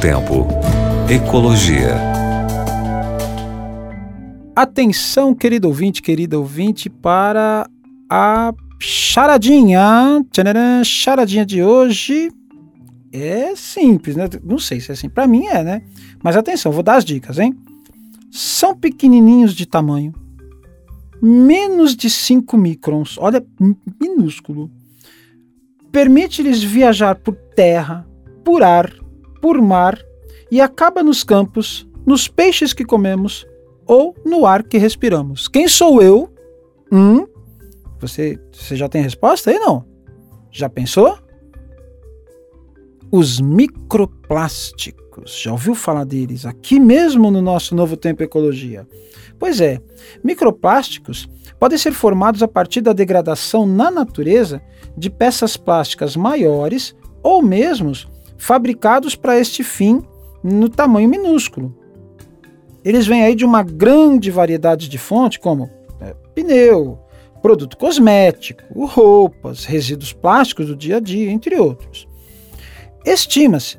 [0.00, 0.46] tempo.
[1.10, 1.94] Ecologia.
[4.56, 7.68] Atenção, querido ouvinte, querida ouvinte, para
[8.08, 10.24] a charadinha.
[10.32, 12.30] Tcharam, charadinha de hoje.
[13.12, 14.24] É simples, né?
[14.42, 15.08] Não sei se é assim.
[15.10, 15.82] Para mim é, né?
[16.22, 17.54] Mas atenção, vou dar as dicas, hein?
[18.30, 20.14] São pequenininhos de tamanho,
[21.20, 23.44] menos de 5 microns, olha,
[24.00, 24.70] minúsculo.
[25.92, 28.06] Permite-lhes viajar por terra,
[28.44, 28.99] por ar,
[29.40, 29.98] por mar
[30.50, 33.46] e acaba nos campos, nos peixes que comemos
[33.86, 35.48] ou no ar que respiramos.
[35.48, 36.32] Quem sou eu?
[36.92, 37.26] Hum?
[38.00, 39.84] Você, você já tem resposta aí não?
[40.50, 41.18] Já pensou?
[43.10, 45.40] Os microplásticos.
[45.42, 48.86] Já ouviu falar deles aqui mesmo no nosso Novo Tempo Ecologia?
[49.38, 49.80] Pois é,
[50.22, 51.28] microplásticos
[51.58, 54.62] podem ser formados a partir da degradação na natureza
[54.96, 57.92] de peças plásticas maiores ou mesmo
[58.40, 60.02] fabricados para este fim
[60.42, 61.76] no tamanho minúsculo.
[62.82, 65.68] Eles vêm aí de uma grande variedade de fontes, como
[66.00, 66.98] é, pneu,
[67.42, 72.08] produto cosmético, roupas, resíduos plásticos do dia a dia, entre outros.
[73.04, 73.78] Estima-se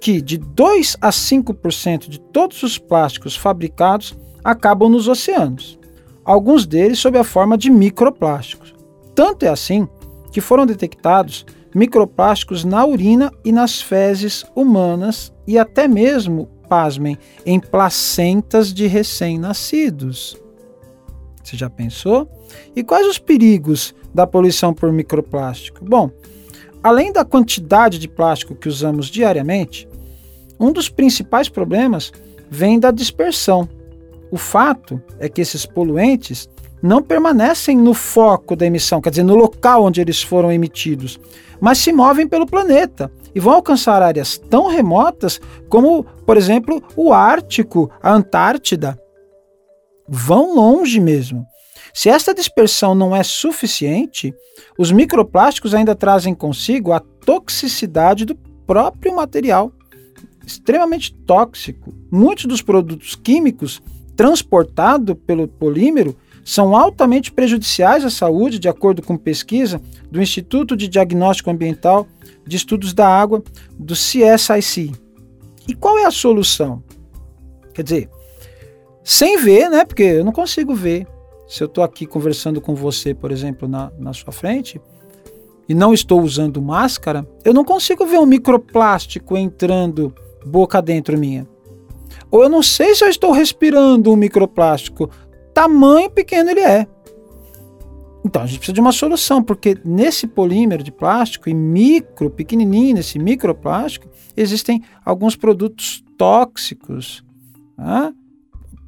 [0.00, 5.78] que de 2 a 5% de todos os plásticos fabricados acabam nos oceanos,
[6.24, 8.74] alguns deles sob a forma de microplásticos.
[9.14, 9.86] Tanto é assim
[10.32, 17.58] que foram detectados microplásticos na urina e nas fezes humanas e até mesmo, pasmem, em
[17.58, 20.36] placentas de recém-nascidos.
[21.42, 22.30] Você já pensou?
[22.76, 25.84] E quais os perigos da poluição por microplástico?
[25.84, 26.10] Bom,
[26.82, 29.88] além da quantidade de plástico que usamos diariamente,
[30.60, 32.12] um dos principais problemas
[32.50, 33.68] vem da dispersão.
[34.30, 36.48] O fato é que esses poluentes
[36.82, 41.18] não permanecem no foco da emissão, quer dizer, no local onde eles foram emitidos,
[41.60, 47.12] mas se movem pelo planeta e vão alcançar áreas tão remotas como, por exemplo, o
[47.12, 48.98] Ártico, a Antártida.
[50.08, 51.46] Vão longe mesmo.
[51.92, 54.32] Se esta dispersão não é suficiente,
[54.78, 58.36] os microplásticos ainda trazem consigo a toxicidade do
[58.66, 59.72] próprio material,
[60.46, 61.92] extremamente tóxico.
[62.10, 63.82] Muitos dos produtos químicos
[64.16, 66.16] transportados pelo polímero
[66.48, 72.08] são altamente prejudiciais à saúde, de acordo com pesquisa do Instituto de Diagnóstico Ambiental
[72.46, 73.42] de Estudos da Água,
[73.78, 74.94] do CSIC.
[75.68, 76.82] E qual é a solução?
[77.74, 78.10] Quer dizer,
[79.04, 79.84] sem ver, né?
[79.84, 81.06] Porque eu não consigo ver.
[81.46, 84.80] Se eu estou aqui conversando com você, por exemplo, na, na sua frente,
[85.68, 90.14] e não estou usando máscara, eu não consigo ver um microplástico entrando
[90.46, 91.46] boca dentro minha.
[92.30, 95.10] Ou eu não sei se eu estou respirando um microplástico
[95.58, 96.86] tamanho pequeno ele é.
[98.24, 102.94] Então a gente precisa de uma solução, porque nesse polímero de plástico, e micro, pequenininho,
[102.94, 107.24] nesse microplástico, existem alguns produtos tóxicos,
[107.76, 108.12] tá?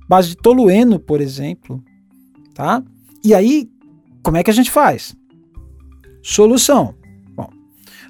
[0.09, 1.83] base de tolueno, por exemplo,
[2.55, 2.83] tá?
[3.25, 3.69] E aí,
[4.23, 5.17] como é que a gente faz?
[6.23, 6.95] Solução.
[7.35, 7.49] Bom,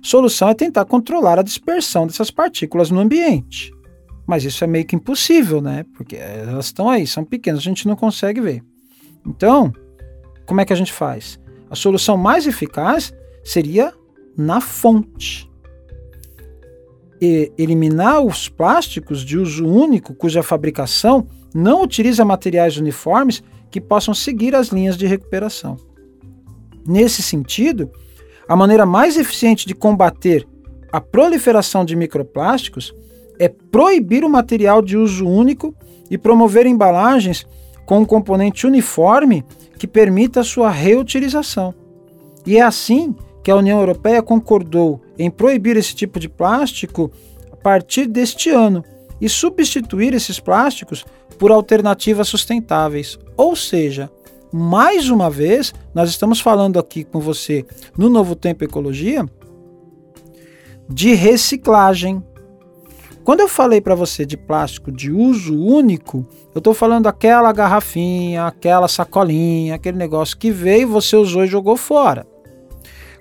[0.03, 3.72] solução é tentar controlar a dispersão dessas partículas no ambiente.
[4.30, 5.84] Mas isso é meio que impossível, né?
[5.92, 8.62] Porque elas estão aí, são pequenas, a gente não consegue ver.
[9.26, 9.72] Então,
[10.46, 11.41] como é que a gente faz?
[11.68, 13.92] A solução mais eficaz seria
[14.38, 15.50] na fonte.
[17.20, 24.14] E eliminar os plásticos de uso único, cuja fabricação não utiliza materiais uniformes que possam
[24.14, 25.76] seguir as linhas de recuperação.
[26.86, 27.90] Nesse sentido,
[28.48, 30.46] a maneira mais eficiente de combater
[30.92, 32.94] a proliferação de microplásticos
[33.40, 35.74] é proibir o material de uso único
[36.10, 37.46] e promover embalagens
[37.86, 39.42] com um componente uniforme
[39.78, 41.74] que permita sua reutilização.
[42.46, 47.10] E é assim que a União Europeia concordou em proibir esse tipo de plástico
[47.50, 48.84] a partir deste ano
[49.18, 51.06] e substituir esses plásticos
[51.38, 53.18] por alternativas sustentáveis.
[53.38, 54.10] Ou seja,
[54.52, 57.64] mais uma vez, nós estamos falando aqui com você
[57.96, 59.24] no Novo Tempo Ecologia
[60.93, 62.22] de reciclagem,
[63.31, 68.44] quando eu falei para você de plástico de uso único, eu estou falando aquela garrafinha,
[68.44, 72.27] aquela sacolinha, aquele negócio que veio, você usou e jogou fora.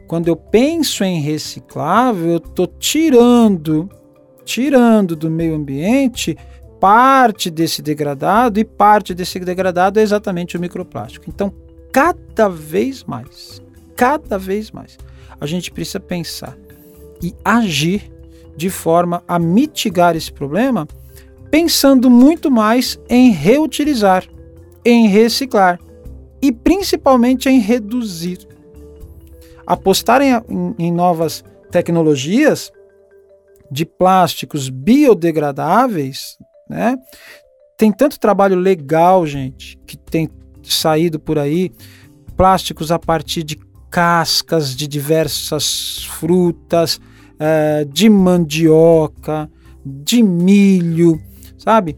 [0.07, 3.87] Quando eu penso em reciclável, eu estou tirando,
[4.43, 6.35] tirando do meio ambiente
[6.79, 11.25] parte desse degradado e parte desse degradado é exatamente o microplástico.
[11.27, 11.53] Então,
[11.91, 13.61] cada vez mais,
[13.95, 14.97] cada vez mais,
[15.39, 16.57] a gente precisa pensar
[17.21, 18.09] e agir
[18.59, 20.85] de forma a mitigar esse problema,
[21.49, 24.27] pensando muito mais em reutilizar,
[24.83, 25.79] em reciclar
[26.41, 28.45] e principalmente em reduzir.
[29.65, 31.41] Apostar em, em, em novas
[31.71, 32.69] tecnologias
[33.71, 36.37] de plásticos biodegradáveis,
[36.69, 36.97] né?
[37.77, 40.27] Tem tanto trabalho legal, gente, que tem
[40.63, 41.71] saído por aí,
[42.35, 43.57] plásticos a partir de
[43.89, 46.99] cascas de diversas frutas,
[47.39, 49.49] é, de mandioca,
[49.85, 51.19] de milho,
[51.57, 51.97] sabe?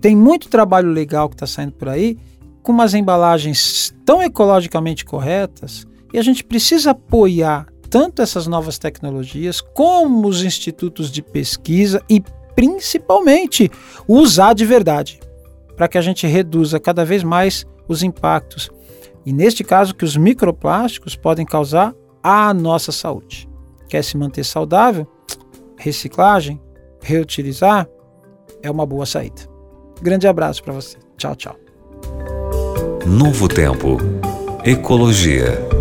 [0.00, 2.18] Tem muito trabalho legal que está saindo por aí,
[2.62, 9.60] com umas embalagens tão ecologicamente corretas, e a gente precisa apoiar tanto essas novas tecnologias
[9.60, 12.22] como os institutos de pesquisa e
[12.54, 13.70] principalmente
[14.06, 15.20] usar de verdade,
[15.76, 18.70] para que a gente reduza cada vez mais os impactos.
[19.24, 23.49] E neste caso que os microplásticos podem causar à nossa saúde.
[23.90, 25.04] Quer se manter saudável?
[25.76, 26.62] Reciclagem,
[27.02, 27.88] reutilizar
[28.62, 29.42] é uma boa saída.
[30.00, 30.96] Grande abraço para você.
[31.18, 31.56] Tchau, tchau.
[33.04, 33.96] Novo Tempo.
[34.64, 35.79] Ecologia.